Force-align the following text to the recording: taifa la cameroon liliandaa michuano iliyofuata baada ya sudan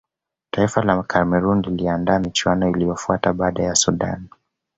taifa 0.51 0.83
la 0.83 1.03
cameroon 1.03 1.61
liliandaa 1.61 2.19
michuano 2.19 2.69
iliyofuata 2.69 3.33
baada 3.33 3.63
ya 3.63 3.75
sudan 3.75 4.27